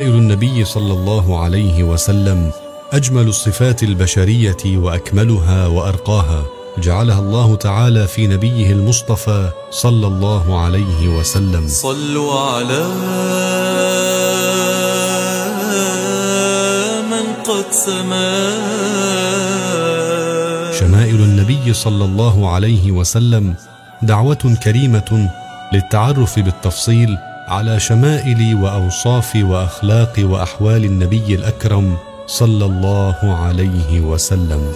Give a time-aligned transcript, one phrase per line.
[0.00, 2.50] النبي صلى الله عليه وسلم
[2.92, 6.44] أجمل الصفات البشرية وأكملها وأرقاها
[6.78, 11.68] جعلها الله تعالى في نبيه المصطفى صلى الله عليه وسلم.
[11.68, 12.88] صلوا على
[17.10, 18.48] من قد سما.
[20.78, 23.54] شمائل النبي صلى الله عليه وسلم
[24.02, 25.30] دعوة كريمة
[25.72, 27.18] للتعرف بالتفصيل
[27.48, 34.72] على شمائل واوصاف واخلاق وأحوال النبي الأكرم صلى الله عليه وسلم.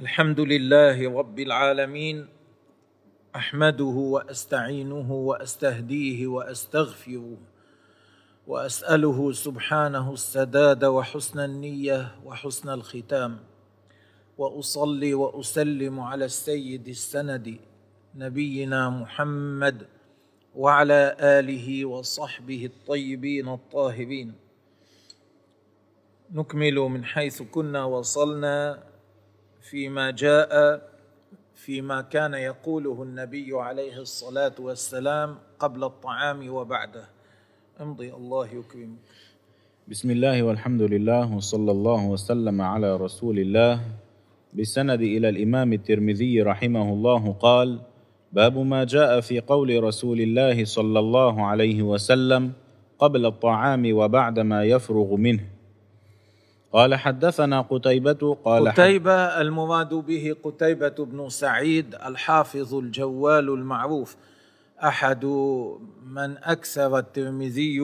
[0.00, 2.26] الحمد لله رب العالمين
[3.36, 7.36] أحمده وأستعينه وأستهديه وأستغفره
[8.46, 13.49] وأسأله سبحانه السداد وحسن النية وحسن الختام.
[14.40, 17.46] وأصلي وأسلم على السيد السند
[18.16, 19.78] نبينا محمد
[20.56, 24.32] وعلى آله وصحبه الطيبين الطاهرين.
[26.32, 28.82] نكمل من حيث كنا وصلنا
[29.60, 30.52] فيما جاء
[31.54, 37.04] فيما كان يقوله النبي عليه الصلاة والسلام قبل الطعام وبعده.
[37.80, 39.08] امضي الله يكرمك.
[39.88, 43.84] بسم الله والحمد لله وصلى الله وسلم على رسول الله.
[44.52, 47.78] بالسند إلى الإمام الترمذي رحمه الله قال
[48.32, 52.52] باب ما جاء في قول رسول الله صلى الله عليه وسلم
[52.98, 55.40] قبل الطعام وبعد ما يفرغ منه.
[56.72, 64.16] قال حدثنا قتيبة قال قتيبة المراد به قتيبة بن سعيد الحافظ الجوال المعروف
[64.84, 65.24] أحد
[66.06, 67.80] من أكثر الترمذي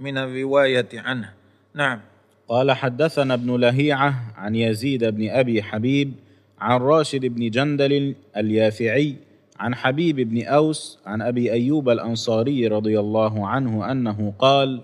[0.00, 1.32] من الرواية عنه.
[1.74, 2.00] نعم.
[2.48, 6.12] قال حدثنا ابن لهيعة عن يزيد بن أبي حبيب
[6.60, 9.16] عن راشد بن جندل اليافعي
[9.58, 14.80] عن حبيب بن أوس عن أبي أيوب الأنصاري رضي الله عنه أنه قال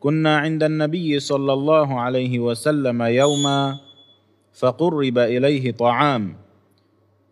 [0.00, 3.78] كنا عند النبي صلى الله عليه وسلم يوما
[4.52, 6.34] فقرب إليه طعام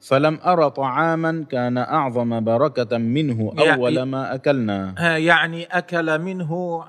[0.01, 4.95] فلم أر طعاما كان أعظم بركة منه أول ما أكلنا.
[5.19, 6.85] يعني أكل منه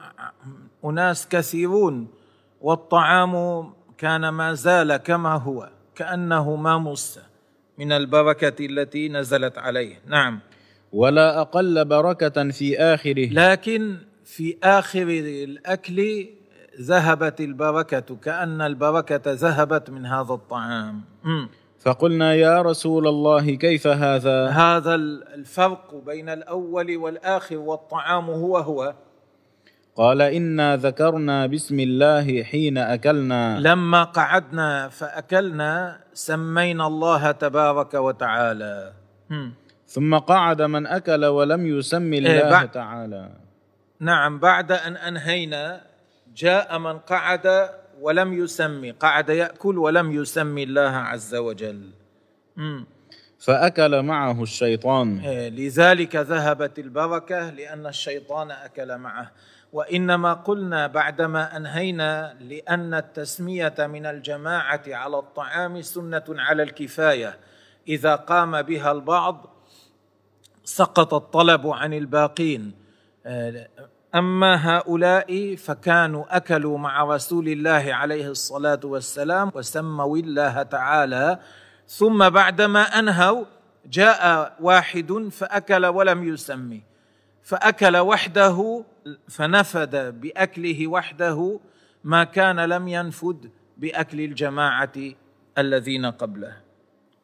[0.85, 2.20] أناس كثيرون.
[2.61, 3.63] والطعام
[3.97, 7.19] كان ما زال كما هو كأنه ما مس
[7.77, 9.99] من البركة التي نزلت عليه.
[10.07, 10.39] نعم.
[10.93, 13.29] ولا أقل بركة في آخره.
[13.33, 15.07] لكن في آخر
[15.43, 16.27] الأكل
[16.81, 21.01] ذهبت البركة كأن البركة ذهبت من هذا الطعام.
[21.23, 21.47] م.
[21.79, 28.93] فقلنا يا رسول الله كيف هذا؟ هذا الفرق بين الأول والآخر والطعام هو هو.
[29.95, 33.59] قال إنا ذكرنا بسم الله حين أكلنا.
[33.59, 38.93] لما قعدنا فأكلنا سمينا الله تبارك وتعالى.
[39.87, 43.29] ثم قعد من أكل ولم يسم الله بعد تعالى.
[43.99, 45.81] نعم بعد أن أنهينا
[46.35, 47.69] جاء من قعد
[48.01, 51.89] ولم يسمي قعد يأكل ولم يسمي الله عز وجل.
[52.57, 52.83] م.
[53.39, 55.21] فأكل معه الشيطان.
[55.57, 59.31] لذلك ذهبت البركة لأن الشيطان أكل معه.
[59.71, 67.39] وإنما قلنا بعدما أنهينا لأن التسمية من الجماعة على الطعام سنة على الكفاية.
[67.87, 69.45] إذا قام بها البعض
[70.63, 72.73] سقط الطلب عن الباقين.
[74.15, 81.39] أما هؤلاء فكانوا أكلوا مع رسول الله عليه الصلاة والسلام وسموا الله تعالى.
[81.87, 83.45] ثم بعدما أنهوا
[83.85, 86.90] جاء واحد فأكل ولم يسمي.
[87.43, 88.83] فأكل وحده
[89.27, 91.59] فنفد بأكله وحده
[92.03, 94.93] ما كان لم ينفد بأكل الجماعة
[95.57, 96.57] الذين قبله.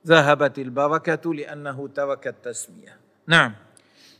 [0.08, 2.98] ذهبت البركة لأنه ترك التسمية.
[3.28, 3.54] نعم.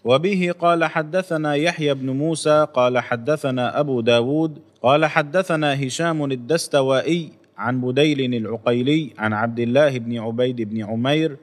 [0.04, 7.82] وبه قال حدثنا يحيى بن موسى قال حدثنا أبو داود قال حدثنا هشام الدستوائي عن
[7.82, 11.38] بديل العقيلي عن عبد الله بن عبيد بن عمير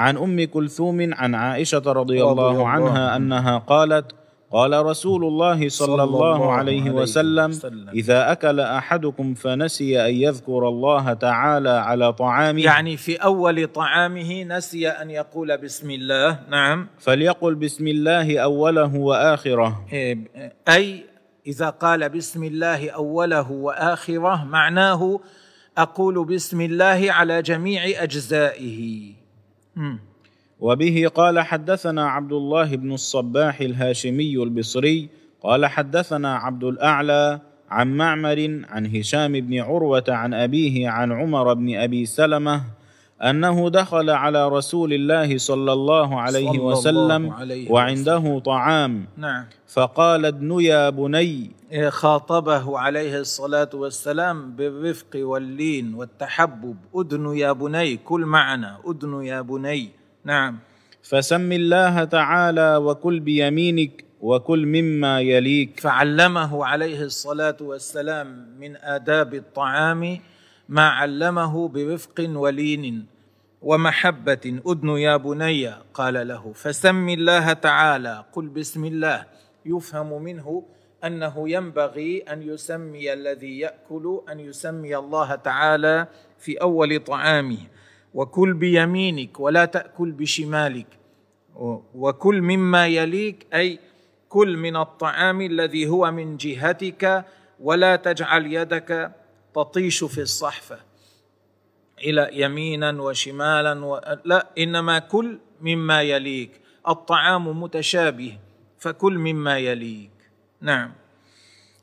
[0.00, 4.06] عن أم كلثوم عن عائشة رضي الله عنها أنها قالت
[4.52, 7.50] قال رسول الله صلى الله عليه وسلم.
[7.94, 12.60] إذا أكل أحدكم فنسي أن يذكر الله تعالى على طعامه.
[12.60, 16.38] يعني في أول طعامه نسي أن يقول بسم الله.
[16.50, 16.86] نعم.
[16.98, 19.86] فليقل بسم الله أوله وآخره.
[20.68, 21.04] أي
[21.46, 25.20] إذا قال بسم الله أوله وآخره معناه
[25.78, 28.80] أقول بسم الله على جميع أجزائه.
[29.12, 29.19] م.
[30.60, 35.08] وبه قال حدثنا عبد الله بن الصباح الهاشمي البصري
[35.42, 37.40] قال حدثنا عبد الأعلى
[37.70, 42.62] عن معمر عن هشام بن عروة عن أبيه عن عمر بن أبي سلمة
[43.22, 49.06] أنه دخل على رسول الله صلى الله عليه صلى الله وسلم عليه وعنده طعام.
[49.16, 49.44] نعم.
[49.66, 56.76] فقال ادن يا بني خاطبه عليه الصلاة والسلام بالرفق واللين والتحبب.
[56.94, 59.90] أدن يا بني كل معنا أدن يا بني.
[60.24, 60.58] نعم.
[61.02, 65.80] فسم الله تعالى وكل بيمينك وكل مما يليك.
[65.80, 70.18] فعلمه عليه الصلاة والسلام من آداب الطعام
[70.68, 73.06] ما علمه برفق ولين
[73.62, 74.60] ومحبة.
[74.66, 79.24] أدن يا بني قال له فسم الله تعالى قل بسم الله.
[79.66, 80.62] يفهم منه
[81.04, 86.06] أنه ينبغي أن يسمي الذي يأكل أن يسمي الله تعالى
[86.38, 87.58] في أول طعامه.
[88.14, 90.86] وكل بيمينك ولا تأكل بشمالك.
[91.94, 93.78] وكل مما يليك أي
[94.28, 97.24] كل من الطعام الذي هو من جهتك
[97.60, 99.12] ولا تجعل يدك
[99.54, 100.78] تطيش في الصحفة.
[101.98, 104.00] إلى يمينا وشمالا و...
[104.24, 106.60] لا إنما كل مما يليك.
[106.88, 108.38] الطعام متشابه
[108.78, 110.19] فكل مما يليك.
[110.62, 110.90] نعم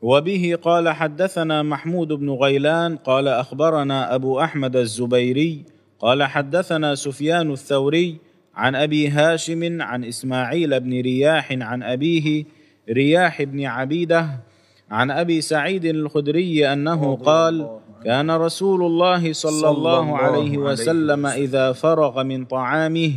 [0.02, 5.64] وبه قال حدثنا محمود بن غيلان قال أخبرنا أبو أحمد الزبيري
[6.00, 8.18] قال حدثنا سفيان الثوري
[8.56, 12.46] عن أبي هاشم عن إسماعيل بن رياح عن أبيه
[12.90, 14.30] رياح بن عبيدة
[14.92, 17.80] عن أبي سعيد الخدري أنه قال.
[18.04, 21.26] كان رسول الله صلى, الله عليه وسلم.
[21.26, 23.14] إذا فرغ من طعامه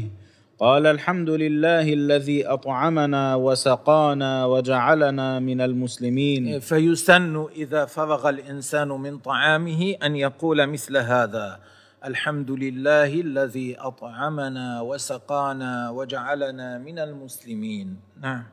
[0.61, 6.61] قال الحمد لله الذي أطعمنا وسقانا وجعلنا من المسلمين.
[6.61, 11.61] فيسن إذا فرغ الإنسان من طعامه أن يقول مثل هذا
[12.05, 17.97] الحمد لله الذي أطعمنا وسقانا وجعلنا من المسلمين.
[18.21, 18.45] نعم.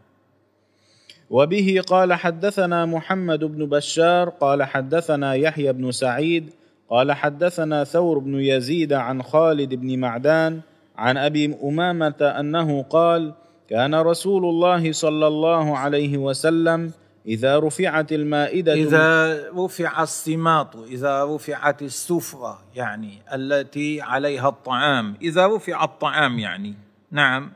[1.30, 6.50] وبه قال حدثنا محمد بن بشار قال حدثنا يحيى بن سعيد
[6.90, 10.62] قال حدثنا ثور بن يزيد عن خالد بن معدان
[10.98, 13.34] عن أبي أمامة أنه قال
[13.70, 16.92] كان رسول الله صلى الله عليه وسلم
[17.28, 25.16] إذا رفعت المائدة إذا رفع السماط إذا رفعت السفرة يعني التي عليها الطعام.
[25.22, 26.74] إذا رفع الطعام يعني.
[27.12, 27.52] نعم.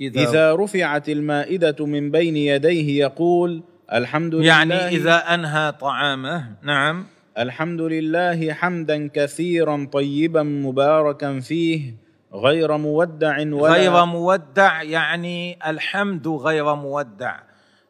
[0.00, 3.62] إذا, إذا رفعت المائدة من بين يديه يقول
[3.92, 6.52] الحمد لله يعني إذا أنهى طعامه.
[6.62, 7.06] نعم.
[7.38, 11.94] الحمد لله حمدا كثيرا طيبا مباركا فيه
[12.34, 17.36] غير مودع ولا غير مودع يعني الحمد غير مودع.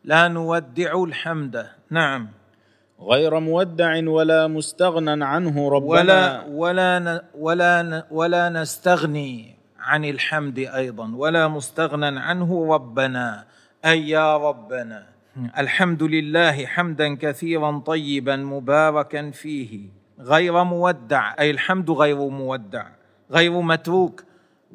[0.04, 2.28] لا نودع الحمد نعم.
[3.00, 5.90] غير مودع ولا مستغنى عنه ربنا.
[5.90, 13.44] ولا ولا ولا ولا نستغني عن الحمد أيضا ولا مستغنى عنه ربنا.
[13.84, 15.15] أي يا ربنا.
[15.58, 19.80] الحمد لله حمدا كثيرا طيبا مباركا فيه
[20.20, 22.86] غير مودع اي الحمد غير مودع
[23.30, 24.24] غير متروك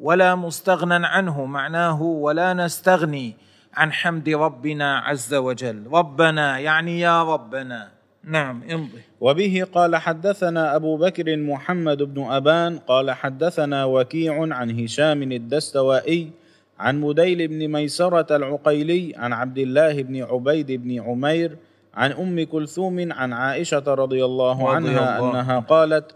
[0.00, 3.34] ولا مستغنى عنه معناه ولا نستغني
[3.74, 7.88] عن حمد ربنا عز وجل ربنا يعني يا ربنا
[8.24, 15.22] نعم امضي وبه قال حدثنا أبو بكر محمد بن أبان قال حدثنا وكيع عن هشام
[15.22, 16.41] الدستوائي
[16.82, 21.56] عن مديل بن ميسرة العقيلي عن عبد الله بن عبيد بن عمير
[21.94, 25.30] عن أم كلثوم عن عائشة رضي الله رضي عنها الله.
[25.30, 26.14] أنها قالت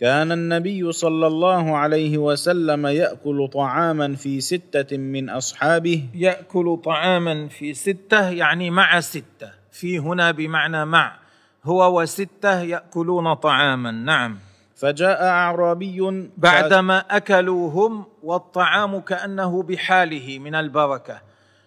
[0.00, 6.04] كان النبي صلى الله عليه وسلم يأكل طعاما في ستة من أصحابه.
[6.14, 9.50] يأكل طعاما في ستة يعني مع ستة.
[9.72, 11.18] في هنا بمعنى مع.
[11.64, 13.90] هو وستة يأكلون طعاما.
[13.90, 14.38] نعم.
[14.78, 21.20] فجاء أعرابي بعدما اكلوا هم والطعام كأنه بحاله من البركة.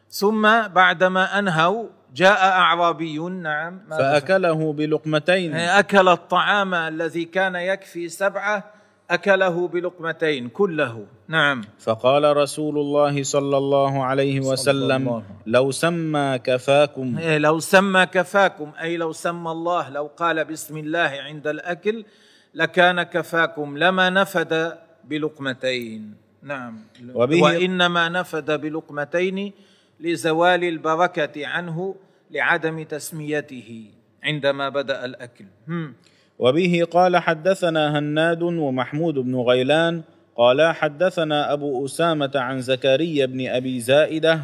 [0.09, 5.55] ثم بعدما أنهوا جاء اعرابي نعم فأكله بلقمتين.
[5.55, 8.63] أكل الطعام الذي كان يكفي سبعة
[9.09, 11.05] أكله بلقمتين كله.
[11.27, 11.61] نعم.
[11.79, 15.23] فقال رسول الله صلى الله عليه وسلم الله.
[15.45, 17.17] لو سمى كفاكم.
[17.17, 22.05] إيه، لو سمى كفاكم أي لو سمى الله لو قال بسم الله عند الأكل
[22.53, 26.20] لكان كفاكم لما نفد بلقمتين.
[26.43, 26.79] نعم
[27.13, 29.51] وبه- وإنما نفد بلقمتين
[29.99, 31.95] لزوال البركة عنه
[32.31, 33.85] لعدم تسميته
[34.23, 35.93] عندما بدأ الأكل هم.
[36.39, 40.01] وبه قال حدثنا هناد ومحمود بن غيلان
[40.37, 44.41] قال حدثنا أبو أسامة عن زكريا بن أبي زائدة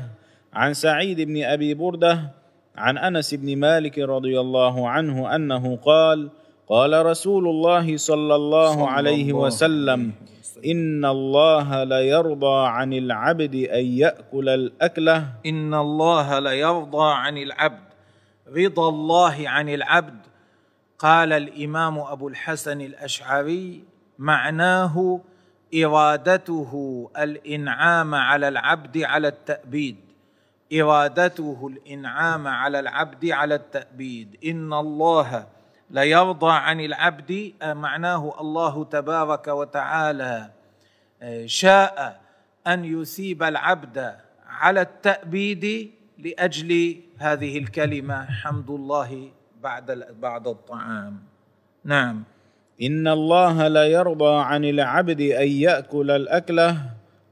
[0.54, 2.30] عن سعيد بن أبي بردة
[2.76, 6.30] عن أنس بن مالك رضي الله عنه أنه قال
[6.70, 10.12] قال رسول الله صلى الله عليه وسلم.
[10.66, 15.18] إن الله ليرضى عن العبد أن يأكل الأكلة.
[15.46, 17.88] إن الله ليرضى عن العبد.
[18.58, 20.20] رضا الله عن العبد.
[21.00, 23.84] قال الإمام أبو الحسن الأشعري
[24.20, 25.20] معناه
[25.76, 26.72] إرادته
[27.18, 29.96] الإنعام على العبد على التأبيد.
[30.74, 34.38] إرادته الإنعام على العبد على التأبيد.
[34.46, 35.48] إن الله
[35.90, 40.50] ليرضى عن العبد معناه الله تبارك وتعالى
[41.46, 42.22] شاء
[42.68, 44.16] أن يثيب العبد
[44.48, 49.30] على التأبيد لأجل هذه الكلمة حمد الله
[49.62, 51.20] بعد بعد الطعام.
[51.84, 52.24] نعم.
[52.82, 56.78] إن الله لا يرضى عن العبد أن يأكل الأكلة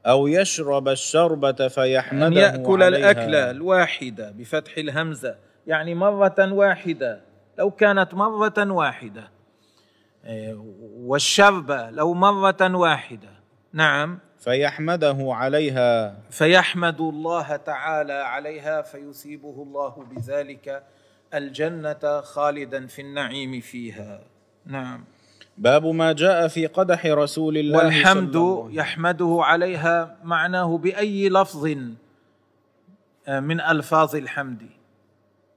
[0.06, 3.12] أو يشرب الشربة فيحمده أن يأكل عليها.
[3.12, 5.36] الأكلة الواحدة بفتح الهمزة
[5.68, 7.22] يعني مرة واحدة.
[7.58, 9.32] لو كانت مرة واحدة.
[10.26, 10.64] إيه،
[10.98, 13.30] والشربة لو مرة واحدة.
[13.74, 14.20] نعم.
[14.40, 16.18] فيحمده عليها.
[16.30, 20.84] فيحمد الله تعالى عليها فيثيبه الله بذلك
[21.34, 24.22] الجنة خالدا في النعيم فيها.
[24.66, 25.04] نعم.
[25.58, 31.66] باب ما جاء في قدح رسول الله صلى والحمد الله يحمده عليها معناه بأي لفظ
[33.28, 34.70] آه، من ألفاظ الحمد.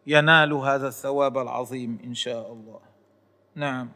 [0.09, 2.81] ينال هذا الثواب العظيم إن شاء الله.
[3.55, 3.88] نعم.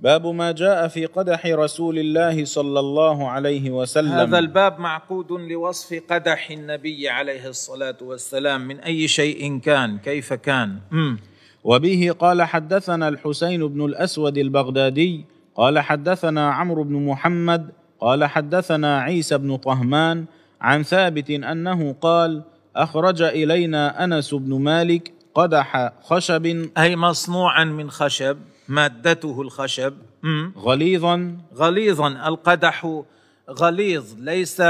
[0.00, 4.12] باب ما جاء في قدح رسول الله صلى الله عليه وسلم.
[4.12, 10.80] هذا الباب معقود لوصف قدح النبي عليه الصلاة والسلام من أي شيء كان كيف كان.
[10.90, 11.18] مم.
[11.64, 15.24] وبه قال حدثنا الحسين بن الأسود البغدادي
[15.54, 20.24] قال حدثنا عمرو بن محمد قال حدثنا عيسى بن طهمان
[20.60, 22.42] عن ثابت أنه قال
[22.76, 26.70] أخرج إلينا أنس بن مالك قدح خشب.
[26.78, 28.38] أي مصنوعا من خشب
[28.68, 29.94] مادته الخشب.
[30.58, 31.36] غليظا.
[31.54, 32.08] غليظا.
[32.08, 33.02] القدح
[33.50, 34.60] غليظ ليس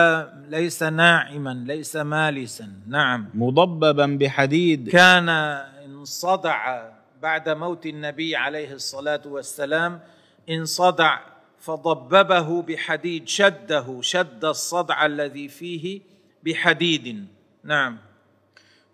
[0.49, 2.73] ليس ناعما ليس مالسا.
[2.87, 3.29] نعم.
[3.35, 4.89] مضببا بحديد.
[4.89, 6.83] كان انصدع
[7.23, 10.01] بعد موت النبي عليه الصلاة والسلام.
[10.51, 11.19] انصدع
[11.59, 16.01] فضببه بحديد شده شد الصدع الذي فيه
[16.45, 17.27] بحديد.
[17.65, 17.99] نعم.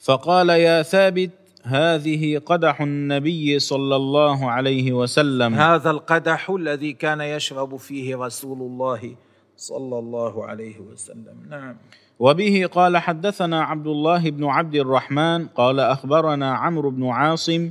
[0.00, 1.30] فقال يا ثابت
[1.62, 5.54] هذه قدح النبي صلى الله عليه وسلم.
[5.54, 9.14] هذا القدح الذي كان يشرب فيه رسول الله
[9.56, 11.36] صلى الله عليه وسلم.
[11.50, 11.76] نعم.
[12.18, 17.70] وبه قال حدثنا عبد الله بن عبد الرحمن قال أخبرنا عمرو بن عاصم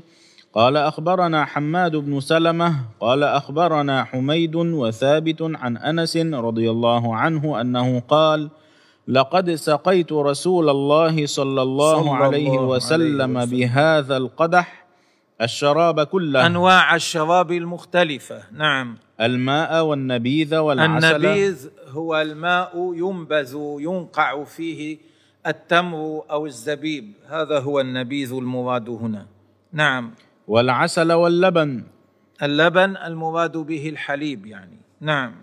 [0.53, 8.00] قال أخبرنا حماد بن سلمة قال أخبرنا حميد وثابت عن أنس رضي الله عنه أنه
[8.00, 8.50] قال
[9.08, 13.46] لقد سقيت رسول الله صلى الله صلى عليه الله وسلم عليه وسلم.
[13.46, 14.86] بهذا القدح
[15.41, 16.46] الشراب كله.
[16.46, 18.43] أنواع الشراب المختلفة.
[18.51, 18.98] نعم.
[19.22, 21.15] الماء والنبيذ والعسل.
[21.15, 24.98] النبيذ هو الماء ينبذ ينقع فيه
[25.48, 27.13] التمر أو الزبيب.
[27.27, 29.25] هذا هو النبيذ المراد هنا.
[29.74, 30.12] نعم.
[30.48, 31.84] والعسل واللبن.
[32.43, 34.77] اللبن المراد به الحليب يعني.
[35.01, 35.34] نعم.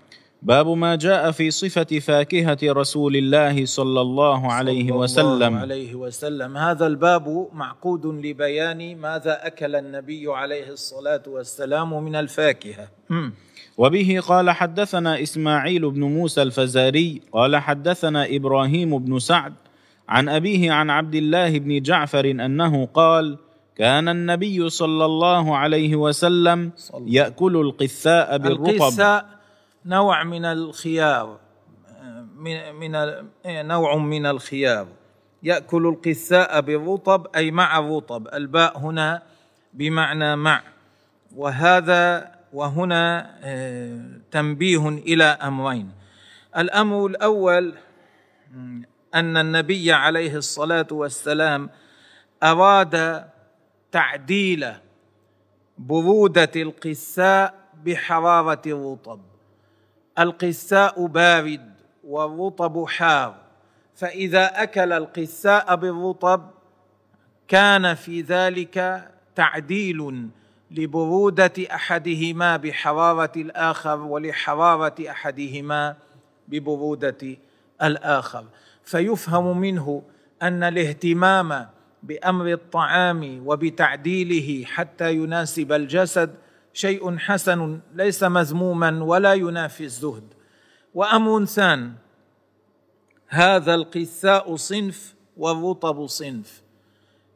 [0.43, 5.55] باب ما جاء في صفة فاكهة رسول الله صلى الله عليه صلى الله وسلم.
[5.55, 6.57] عليه وسلم.
[6.57, 12.89] هذا الباب معقود لبيان ماذا أكل النبي عليه الصلاة والسلام من الفاكهة.
[13.11, 13.33] مم.
[13.79, 19.55] وبه قال حدثنا إسماعيل بن موسى الفزاري قال حدثنا إبراهيم بن سعد
[20.09, 23.39] عن أبيه عن عبد الله بن جعفر أنه قال
[23.77, 26.71] كان النبي صلى الله عليه وسلم.
[27.07, 28.69] يأكل القثاء بالرطب.
[28.69, 29.38] القثاء
[29.85, 31.39] نوع من الخيار
[32.37, 34.87] من من ال- نوع من الخيار.
[35.43, 39.23] يأكل القثاء بالرطب أي مع الرطب الباء هنا
[39.75, 40.63] بمعنى مع.
[41.37, 45.93] وهذا وهنا آه، تنبيه إلى أمرين.
[46.57, 47.75] الأمر الأول
[49.15, 51.71] أن النبي عليه الصلاة والسلام
[52.43, 53.25] أراد
[53.93, 54.67] تعديل
[55.79, 57.55] برودة القثاء
[57.85, 59.21] بحرارة الرطب
[60.19, 61.73] القثاء بارد
[62.05, 63.35] والرطب حار.
[63.95, 66.51] فإذا أكل القثاء بالرطب
[67.49, 70.29] كان في ذلك تعديل
[70.71, 75.97] لبرودة أحدهما بحرارة الآخر ولحرارة أحدهما
[76.49, 77.37] ببرودة
[77.83, 78.45] الآخر.
[78.83, 80.03] فيفهم منه
[80.43, 81.67] أن الاهتمام
[82.03, 86.35] بأمر الطعام وبتعديله حتى يناسب الجسد
[86.79, 90.25] شيء حسن ليس مذموما ولا ينافي الزهد.
[90.95, 91.93] وامر ثان
[93.29, 96.63] هذا القثاء صنف والرطب صنف.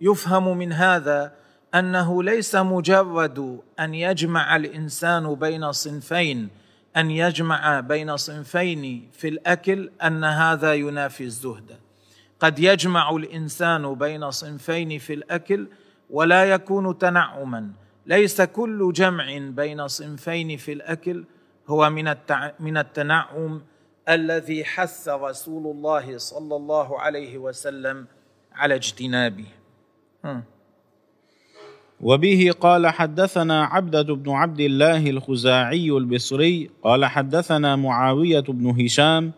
[0.01, 1.33] يفهم من هذا
[1.75, 6.49] أنه ليس مجرد أن يجمع الإنسان بين صنفين
[6.97, 11.77] أن يجمع بين صنفين في الأكل أن هذا ينافي الزهد.
[12.41, 15.69] قد يجمع الإنسان بين صنفين في الأكل
[16.11, 17.82] ولا يكون تنعما.
[18.07, 21.25] ليس كل جمع بين صنفين في الأكل
[21.69, 22.51] هو من التع...
[22.61, 23.63] من التنعم
[24.09, 28.07] الذي حث رسول الله صلى الله عليه وسلم
[28.53, 29.47] على اجتنابه.
[32.01, 39.33] وبه قال حدثنا عبدة بن عبد الله الخزاعي البصري قال حدثنا معاوية بن هشام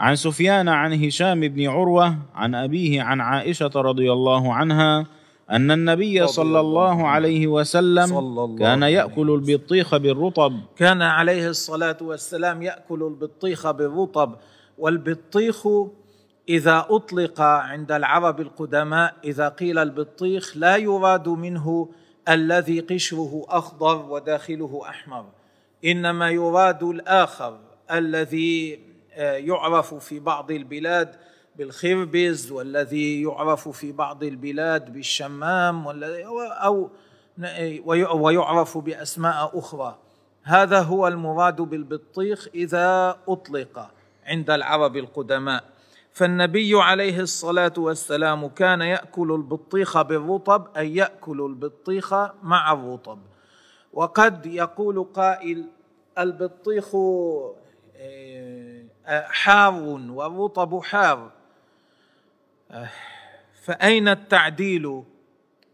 [0.00, 5.06] عن سفيان عن هشام بن عروة عن أبيه عن عائشة رضي الله عنها
[5.50, 10.60] أن النبي صلى الله عليه وسلم صلى الله كان يأكل البطيخ بالرطب.
[10.76, 14.36] كان عليه الصلاة والسلام يأكل البطيخ بالرطب
[14.78, 15.66] والبطيخ
[16.48, 21.88] إذا أطلق عند العرب القدماء إذا قيل البطيخ لا يراد منه
[22.28, 25.24] الذي قشره أخضر وداخله أحمر
[25.84, 27.58] إنما يراد الآخر
[27.92, 28.80] الذي
[29.12, 31.14] آه، يعرف في بعض البلاد
[31.60, 35.88] بالخربز والذي يعرف في بعض البلاد بالشمام
[36.62, 36.90] أو
[38.14, 39.98] ويعرف بأسماء أخرى.
[40.42, 43.90] هذا هو المراد بالبطيخ إذا أطلق
[44.26, 45.64] عند العرب القدماء.
[46.12, 53.18] فالنبي عليه الصلاة والسلام كان يأكل البطيخ بالرطب أي يأكل البطيخ مع الرطب.
[53.92, 55.64] وقد يقول قائل
[56.18, 56.96] البطيخ
[57.96, 59.74] آه، حار
[60.10, 61.39] والرطب حار.
[63.62, 65.02] فأين التعديل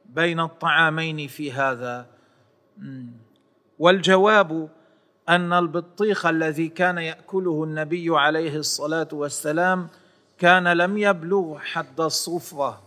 [0.05, 2.07] بين الطعامين في هذا.
[3.79, 4.69] والجواب
[5.29, 9.89] أن البطيخ الذي كان يأكله النبي عليه الصلاة والسلام
[10.39, 12.83] كان لم يبلغ حد الصفرة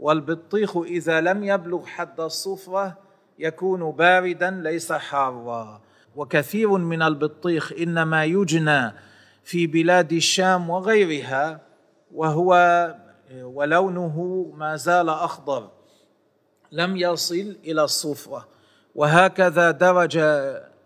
[0.00, 2.98] والبطيخ إذا لم يبلغ حد الصفرة
[3.38, 5.80] يكون باردا ليس حارا
[6.16, 8.92] وكثير من البطيخ إنما يجنى
[9.44, 11.60] في بلاد الشام وغيرها
[12.14, 12.54] وهو
[13.32, 15.70] ولونه ما زال أخضر
[16.72, 18.48] لم يصل إلى الصفرة.
[18.94, 20.18] وهكذا درج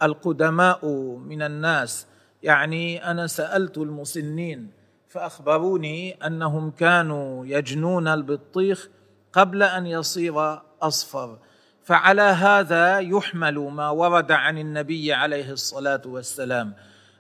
[0.03, 0.87] القدماء
[1.19, 2.07] من الناس.
[2.43, 4.71] يعني أنا سألت المسنين
[5.09, 8.89] فأخبروني أنهم كانوا يجنون البطيخ
[9.33, 11.39] قبل أن يصير أصفر.
[11.83, 16.75] فعلى هذا يحمل ما ورد عن النبي عليه الصلاة والسلام.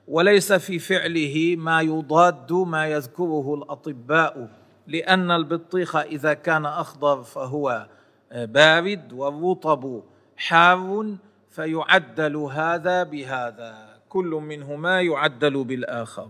[0.08, 4.63] وليس في فعله ما يضاد ما يذكره الأطباء.
[4.86, 7.86] لأن البطيخ إذا كان أخضر فهو
[8.34, 10.02] بارد والرطب
[10.36, 11.14] حار
[11.50, 13.74] فيعدل هذا بهذا.
[14.08, 16.28] كل منهما يعدل بالآخر.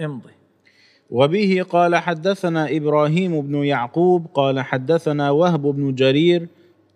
[0.00, 0.32] امضي.
[1.10, 6.48] وبه قال حدثنا إبراهيم بن يعقوب قال حدثنا وهب بن جرير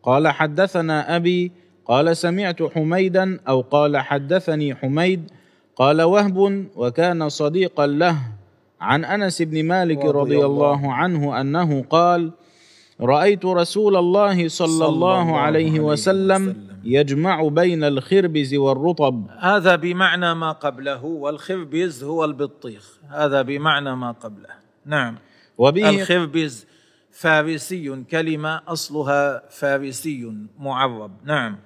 [0.03, 1.53] قال حدثنا أبي
[1.87, 5.31] قال سمعت حميدا أو قال حدثني حميد
[5.77, 8.17] قال وهب وكان صديقا له.
[8.81, 12.31] عن أنس بن مالك رضي الله الله عنه أنه قال
[13.01, 14.89] رأيت رسول الله صلى, الله
[15.23, 19.27] الله عليه وسلم يجمع بين الخربز والرطب.
[19.39, 22.99] هذا بمعنى ما قبله والخربز هو البطيخ.
[23.09, 24.49] هذا بمعنى ما قبله.
[24.87, 25.17] نعم.
[25.59, 26.67] وبه الخربز
[27.13, 31.11] فارسي كلمة أصلها فارسي معرب.
[31.25, 31.57] نعم.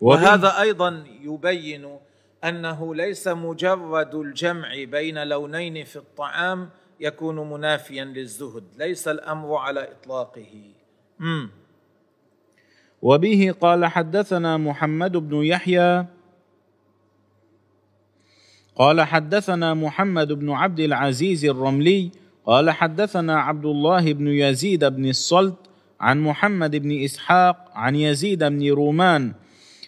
[0.00, 1.98] وهذا أيضا يبين
[2.44, 6.68] أنه ليس مجرد الجمع بين لونين في الطعام
[7.00, 10.62] يكون منافيا للزهد ليس الأمر على إطلاقه.
[11.20, 11.50] امم
[13.02, 16.06] وبه قال حدثنا محمد بن يحيى
[18.76, 22.10] قال حدثنا محمد بن عبد العزيز الرملي
[22.46, 25.56] قال حدثنا عبد الله بن يزيد بن الصلت
[26.00, 29.32] عن محمد بن إسحاق عن يزيد بن رومان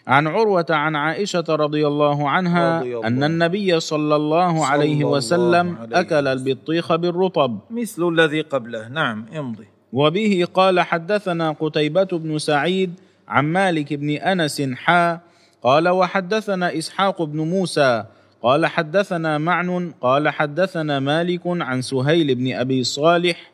[0.06, 5.76] عن عروة عن عائشة رضي الله عنها رضي الله أن النبي صلى الله عليه وسلم
[5.80, 7.58] عليه أكل البطيخ بالرطب.
[7.70, 8.88] مثل الذي قبله.
[8.88, 12.94] نعم امضي وبه قال حدثنا قتيبة بن سعيد
[13.28, 15.20] عن مالك بن أنس حا
[15.62, 18.04] قال وحدثنا إسحاق بن موسى
[18.42, 23.50] قال حدثنا معن قال حدثنا مالك عن سهيل بن أبي صالح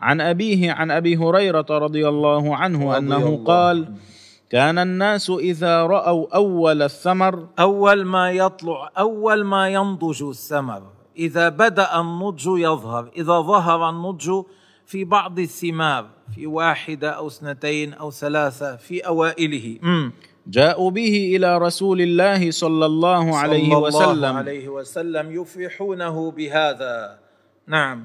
[0.00, 3.96] عن أبيه عن أبي هريرة رضي الله عنه رضي أنه الله قال عنه.
[4.50, 10.82] كان الناس إذا رأوا أول الثمر أول ما يطلع أول ما ينضج الثمر.
[11.18, 13.10] إذا بدأ النضج يظهر.
[13.16, 14.42] إذا ظهر النضج
[14.86, 19.78] في بعض الثمار في واحدة أو اثنتين أو ثلاثة في أوائله.
[19.82, 20.12] مم.
[20.46, 24.36] جاءوا به إلى رسول الله صلى الله عليه صلى الله وسلم.
[24.36, 27.18] عليه وسلم يفرحونه بهذا.
[27.66, 28.04] نعم.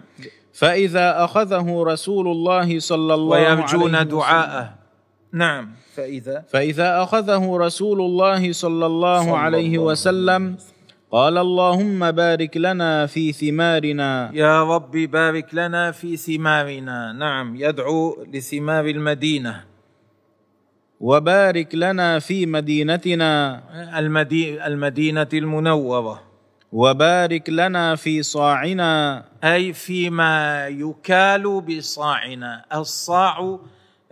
[0.53, 4.09] فإذا أخذه رسول الله صلى الله عليه ويرجون وسلم.
[4.09, 4.84] دعاءه.
[5.35, 5.75] نعم.
[5.95, 10.57] فإذا فإذا أخذه رسول الله صلى الله صلى عليه الله وسلم
[11.11, 14.31] قال اللهم بارك لنا في ثمارنا.
[14.33, 17.13] يا رب بارك لنا في ثمارنا.
[17.13, 19.63] نعم يدعو لثمار المدينة.
[20.99, 23.63] وبارك لنا في مدينتنا.
[23.99, 26.21] المدي المدينة المنورة.
[26.71, 29.23] وبارك لنا في صاعنا.
[29.43, 32.65] أي فيما يكال بصاعنا.
[32.75, 33.59] الصاع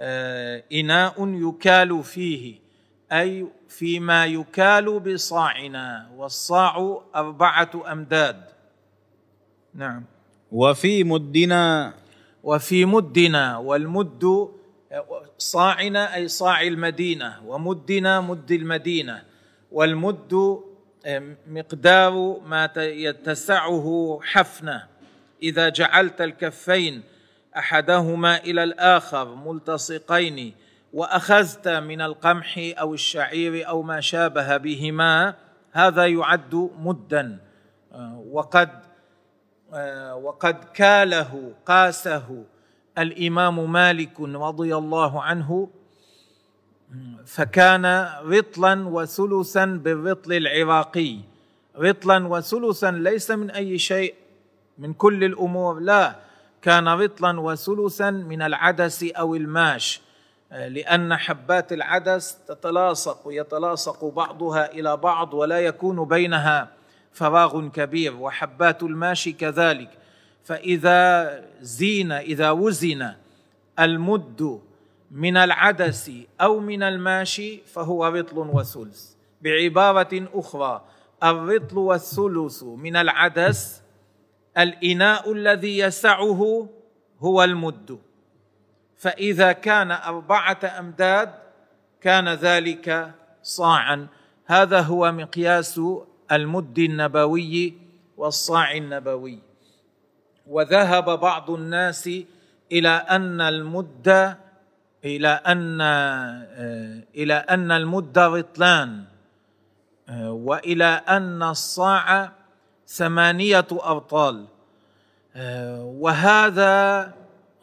[0.06, 1.16] آه، إناء
[1.50, 2.60] يكال فيه
[3.12, 8.44] أي فيما يكال بصاعنا والصاع أربعة أمداد.
[9.74, 10.04] نعم.
[10.52, 11.94] وفي مدنا.
[12.44, 14.50] وفي مدنا والمد
[15.38, 19.24] صاعنا أي صاع المدينة ومدنا مد المدينة.
[19.72, 20.60] والمد
[21.48, 24.88] مقدار ما يتسعه حفنة.
[25.44, 27.04] إذا جعلت الكفين
[27.58, 30.54] أحدهما إلى الآخر ملتصقين
[30.94, 35.36] وأخذت من القمح أو الشعير أو ما شابه بهما
[35.72, 37.40] هذا يعد مدا.
[38.32, 38.70] وقد
[40.14, 42.44] وقد كاله قاسه
[42.98, 45.70] الإمام مالك رضي الله عنه
[47.26, 47.86] فكان
[48.26, 51.18] رطلا وثلثا بالرطل العراقي.
[51.78, 54.16] رطلا وثلثا ليس من أي شيء
[54.78, 56.16] من كل الأمور لا.
[56.64, 60.02] كان رطلا وثلثا من العدس أو الماش
[60.52, 66.70] لأن حبات العدس تتلاصق يتلاصق بعضها إلى بعض ولا يكون بينها
[67.12, 69.90] فراغ كبير وحبات الماشي كذلك.
[70.44, 73.14] فإذا زين إذا وزن
[73.80, 74.62] المد
[75.12, 79.10] من العدس أو من الماشي فهو رطل وثلث.
[79.42, 80.82] بعبارة أخرى
[81.24, 83.83] الرطل والثلث من العدس
[84.58, 86.70] الإناء الذي يسعه
[87.20, 88.00] هو المد.
[88.98, 91.34] فإذا كان أربعة أمداد
[92.02, 93.12] كان ذلك
[93.44, 94.08] صاعا.
[94.46, 95.82] هذا هو مقياس
[96.32, 97.74] المد النبوي
[98.18, 99.40] والصاع النبوي.
[100.48, 102.10] وذهب بعض الناس
[102.72, 104.36] إلى أن المد
[105.06, 105.82] إلى أن
[107.16, 109.04] إلى أن المد رطلان
[110.20, 112.32] وإلى أن الصاع
[112.88, 114.46] ثمانية أبطال.
[115.80, 117.14] وهذا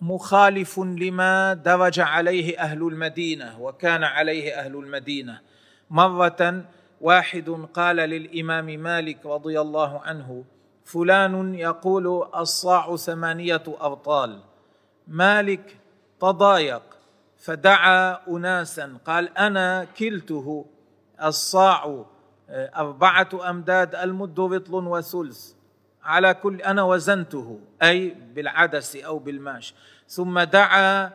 [0.01, 5.41] مخالف لما درج عليه أهل المدينة وكان عليه أهل المدينة.
[5.91, 6.65] مرة
[7.01, 10.45] واحد قال للإمام مالك رضي الله عنه
[10.85, 14.41] فلان يقول الصاع ثمانية أبطال.
[15.09, 15.77] مالك
[16.21, 16.83] تضايق
[17.39, 20.67] فدعا اناسا قال أنا كلته
[21.25, 22.05] الصاع
[22.53, 25.53] أربعة أمداد المد رطل وثلث.
[26.03, 29.75] على كل أنا وزنته أي بالعدس أو بالماش.
[30.09, 31.13] ثم دعا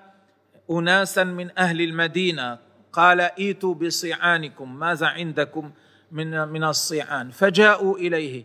[0.72, 2.60] اناسا من أهل المدينة.
[2.94, 5.72] قال إيتوا بصيعانكم ماذا عندكم
[6.12, 8.44] من من الصيعان؟ فجاءوا إليه.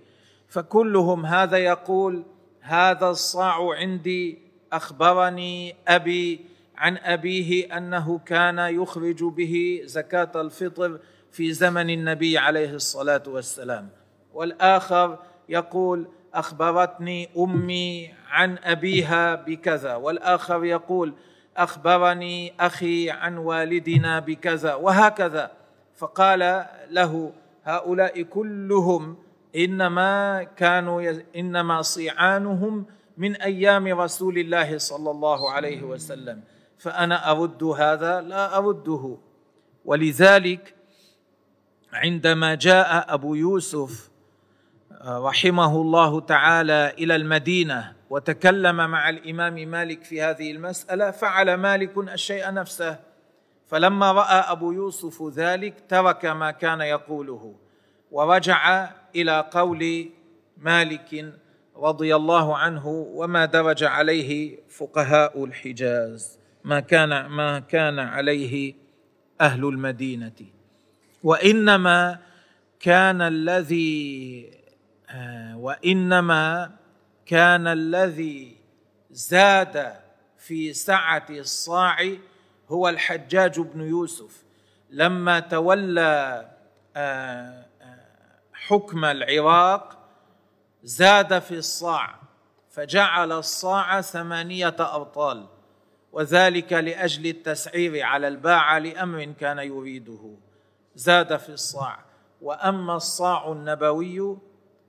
[0.48, 2.24] فكلهم هذا يقول
[2.60, 4.38] هذا الصاع عندي
[4.72, 6.40] أخبرني أبي
[6.76, 11.00] عن أبيه أنه كان يخرج به زكاة الفطر
[11.32, 13.88] في زمن النبي عليه الصلاة والسلام.
[14.34, 19.94] والآخر يقول أخبرتني أمي عن أبيها بكذا.
[19.94, 21.14] والآخر يقول
[21.56, 25.50] أخبرني أخي عن والدنا بكذا وهكذا.
[25.96, 27.32] فقال له
[27.64, 29.16] هؤلاء كلهم
[29.56, 36.40] إنما كانوا إنما صيعانهم من أيام رسول الله صلى الله عليه وسلم.
[36.78, 39.16] فأنا أرد هذا لا أرده.
[39.84, 40.74] ولذلك
[41.92, 44.10] عندما جاء أبو يوسف
[45.06, 52.52] رحمه الله تعالى إلى المدينة وتكلم مع الإمام مالك في هذه المسألة فعل مالك الشيء
[52.52, 52.98] نفسه.
[53.66, 57.54] فلما رأى أبو يوسف ذلك ترك ما كان يقوله
[58.10, 60.10] ورجع إلى قول
[60.58, 61.34] مالك
[61.76, 68.74] رضي الله عنه وما درج عليه فقهاء الحجاز ما كان ما كان عليه
[69.40, 70.59] أهل المدينة.
[71.22, 72.18] وإنما
[72.80, 74.50] كان الذي
[75.10, 76.70] آه، وإنما
[77.26, 78.56] كان الذي
[79.10, 79.96] زاد
[80.38, 82.12] في سعة الصاع
[82.68, 84.44] هو الحجاج بن يوسف.
[84.90, 86.50] لما تولى
[86.96, 88.04] آه، آه،
[88.52, 89.98] حكم العراق
[90.82, 92.20] زاد في الصاع
[92.70, 95.46] فجعل الصاع ثمانية أبطال
[96.12, 100.36] وذلك لأجل التسعير على الباعه لأمر كان يريده.
[101.00, 101.98] زاد في الصاع.
[102.42, 104.38] وأما الصاع النبوي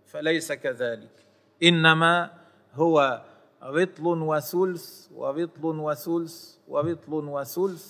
[0.06, 1.16] فليس كذلك.
[1.64, 2.32] إنما
[2.74, 3.22] هو
[3.64, 6.36] رطل وثلث ورطل وثلث
[6.68, 7.86] ورطل وثلث.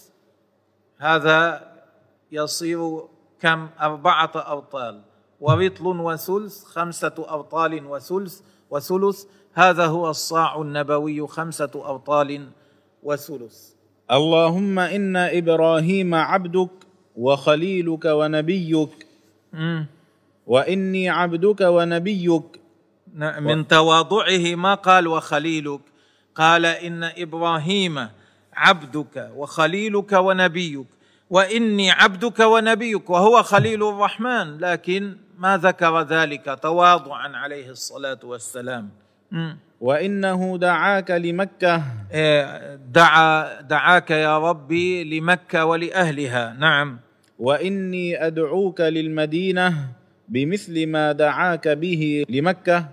[0.98, 1.40] هذا
[2.32, 3.02] يصير
[3.40, 5.02] كم؟ أربعة أبطال
[5.40, 9.26] ورطل وثلث خمسة أبطال وثلث وثلث.
[9.54, 12.50] هذا هو الصاع النبوي خمسة أبطال
[13.04, 13.58] وثلث.
[14.12, 16.91] اللهم إن إبراهيم عبدك
[17.22, 19.08] وخليلك ونبيك.
[19.54, 19.86] مم.
[20.48, 22.44] وإني عبدك ونبيك.
[23.40, 25.82] من تواضعه ما قال وخليلك.
[26.36, 28.08] قال إن إبراهيم
[28.54, 30.88] عبدك وخليلك ونبيك.
[31.30, 34.58] وإني عبدك ونبيك وهو خليل الرحمن.
[34.58, 38.90] لكن ما ذكر ذلك تواضعا عليه الصلاة والسلام.
[39.32, 39.58] مم.
[39.82, 41.84] وإنه دعاك لمكة.
[42.14, 46.56] إيه، دعا دعاك يا ربي لمكة ولأهلها.
[46.60, 47.00] نعم.
[47.42, 49.74] وإني أدعوك للمدينة
[50.30, 52.86] بمثل ما دعاك به لمكة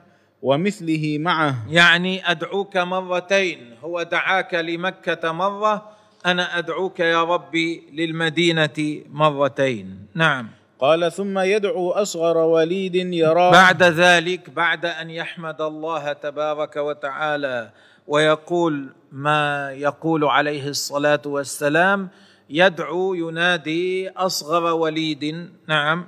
[0.42, 1.54] ومثله معه.
[1.68, 3.58] يعني أدعوك مرتين.
[3.84, 5.88] هو دعاك لمكة مرة
[6.26, 10.06] أنا أدعوك يا ربي للمدينة مرتين.
[10.14, 10.48] نعم.
[10.78, 13.52] قال ثم يدعو أصغر وليد يراه.
[13.52, 17.70] بعد ذلك بعد أن يحمد الله تبارك وتعالى
[18.06, 22.08] ويقول ما يقول عليه الصلاة والسلام
[22.50, 26.06] يدعو ينادي أصغر وليد نعم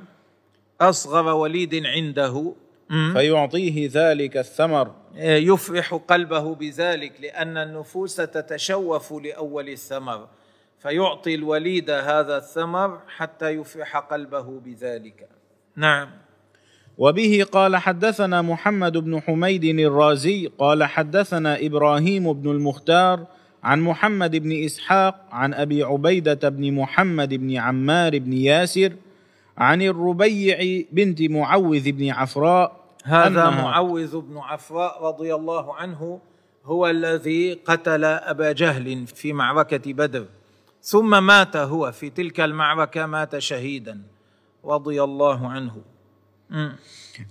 [0.80, 2.54] أصغر وليد عنده.
[3.12, 4.90] فيعطيه ذلك الثمر.
[5.16, 10.28] يفرح قلبه بذلك لأن النفوس تتشوف لأول الثمر.
[10.78, 15.28] فيعطي الوليد هذا الثمر حتى يفرح قلبه بذلك.
[15.76, 16.10] نعم.
[16.98, 23.26] وبه قال حدثنا محمد بن حميد الرازي قال حدثنا إبراهيم بن المختار
[23.64, 28.92] عن محمد بن إسحاق عن أبي عبيدة بن محمد بن عمار بن ياسر
[29.58, 36.20] عن الربيع بنت معوذ بن عفراء هذا معوذ بن عفراء رضي الله عنه
[36.64, 40.26] هو الذي قتل أبا جهل في معركة بدر.
[40.82, 44.00] ثم مات هو في تلك المعركة مات شهيدا
[44.64, 45.76] رضي الله عنه.
[46.50, 46.76] مم.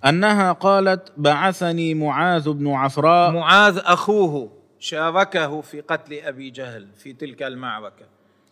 [0.06, 3.32] أنها قالت بعثني معاذ بن عفراء.
[3.32, 4.59] معاذ أخوه.
[4.80, 8.06] شاركه في قتل أبي جهل في تلك المعركة.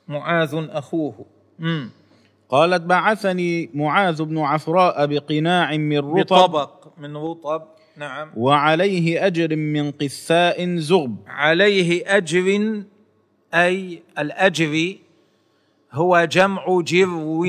[0.08, 1.26] معاذ أخوه.
[1.60, 1.90] مم.
[2.50, 6.36] قالت بعثني معاذ بن عفراء بقناع من رطب.
[6.36, 7.64] بطبق من رطب
[7.98, 8.32] نعم.
[8.38, 11.18] وعليه أجر من قثاء زغب.
[11.28, 12.82] عليه أجر
[13.54, 14.96] أي الأجر
[15.92, 17.46] هو جمع جرو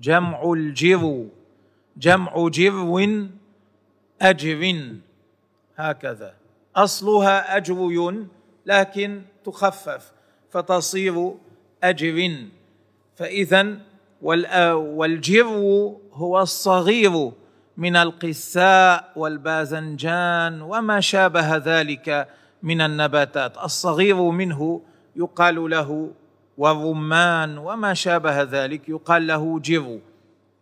[0.00, 1.28] جمع الجرو
[1.96, 3.26] جمع جرو
[4.22, 4.76] أجر
[5.76, 6.35] هكذا.
[6.76, 8.26] أصلها اجري
[8.66, 10.12] لكن تخفف
[10.50, 11.34] فتصير
[11.82, 12.30] اجر
[13.16, 13.76] فإذا
[14.22, 17.32] وال- والجرو هو الصغير
[17.76, 22.28] من القثاء والباذنجان وما شابه ذلك
[22.62, 23.58] من النباتات.
[23.58, 24.80] الصغير منه
[25.16, 26.10] يقال له
[26.58, 30.00] والرمان وما شابه ذلك يقال له جرو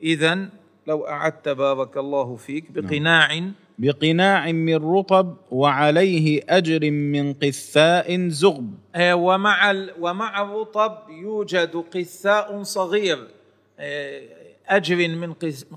[0.02, 0.48] اذا
[0.86, 8.74] لو أعدت بارك الله فيك بقناع بقناع من رطب وعليه أجر من قثاء زغب.
[8.94, 13.28] آه، ومع ومع الرطب يوجد قثاء صغير.
[13.78, 14.22] آه،
[14.68, 15.32] أجر من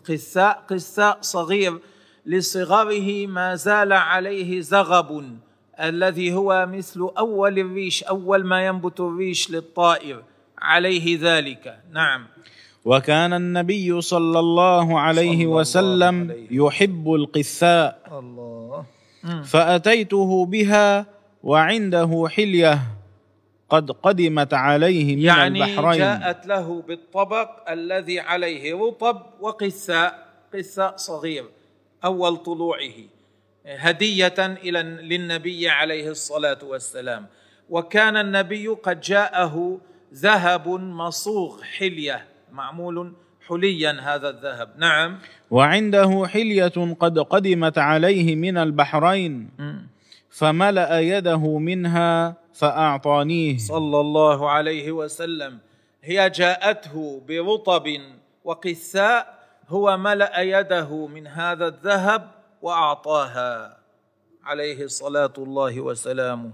[0.05, 1.79] قثاء قثاء صغير
[2.25, 5.37] لصغره ما زال عليه زغب
[5.81, 10.23] الذي هو مثل أول الريش أول ما ينبت الريش للطائر.
[10.57, 11.79] عليه ذلك.
[11.91, 12.27] نعم.
[12.87, 16.47] وكان النبي صلى الله عليه صلى الله وسلم عليه.
[16.51, 17.99] يحب القثاء.
[18.11, 18.85] الله.
[19.43, 21.05] فأتيته بها
[21.43, 22.79] وعنده حلية
[23.69, 25.99] قد قدمت عليه من يعني البحرين.
[25.99, 31.45] جاءت له بالطبق الذي عليه رطب وقثاء قثاء صغير
[32.05, 32.97] أول طلوعه
[33.67, 37.25] هدية إلى للنبي عليه الصلاة والسلام.
[37.69, 39.77] وكان النبي قد جاءه
[40.13, 42.36] ذهب مصوغ حلية.
[42.51, 43.13] معمول
[43.47, 44.69] حليا هذا الذهب.
[44.77, 45.19] نعم.
[45.51, 49.49] وعنده حلية قد قدمت عليه من البحرين
[50.29, 53.57] فملأ يده منها فأعطانيه.
[53.57, 55.59] صلى الله عليه وسلم.
[56.03, 57.87] هي جاءته برطب
[58.43, 62.31] وقثاء هو ملأ يده من هذا الذهب
[62.61, 63.77] وأعطاها.
[64.43, 66.51] عليه صلاة الله وسلامه.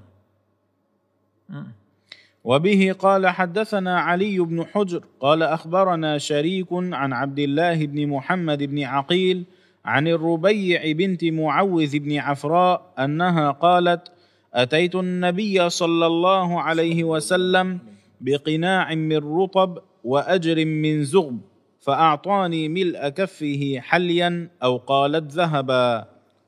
[2.44, 8.84] وبه قال حدثنا علي بن حجر قال أخبرنا شريك عن عبد الله بن محمد بن
[8.84, 9.46] عقيل
[9.86, 14.12] عن الربيع بنت معوذ بن عفراء أنها قالت
[14.54, 17.80] أتيت النبي صلى الله عليه وسلم
[18.22, 21.40] بقناع من رطب وأجر من زغب
[21.80, 26.08] فأعطاني ملء كفه حليا أو قالت ذهبا.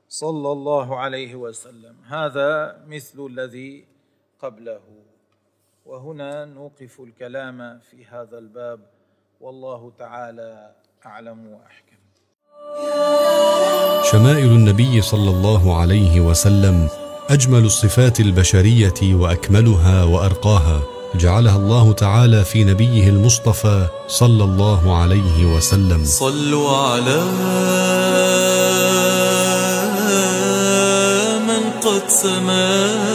[0.10, 1.96] صلى الله عليه وسلم.
[2.08, 3.86] هذا مثل الذي
[4.40, 5.15] قبله.
[5.86, 8.80] وهنا نوقف الكلام في هذا الباب.
[9.42, 10.72] والله تعالى
[11.06, 11.96] أعلم وأحكم.
[14.12, 16.90] شمائل النبي صلى الله عليه وسلم
[17.30, 20.82] أجمل الصفات البشرية وأكملها وأرقاها
[21.16, 26.04] جعلها الله تعالى في نبيه المصطفى صلى الله عليه وسلم.
[26.06, 27.22] صلوا على
[31.48, 33.15] من قد سما شمائل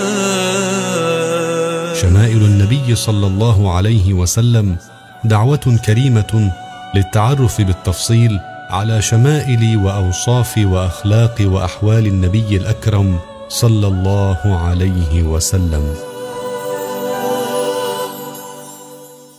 [2.71, 4.77] النبي صلى الله عليه وسلم
[5.25, 6.53] دعوة كريمة
[6.95, 16.10] للتعرف بالتفصيل على شمائل وأوصاف وأخلاق وأحوال النبي الأكرم صلى الله عليه وسلم.